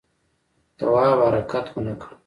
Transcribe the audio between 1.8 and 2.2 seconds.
کړ.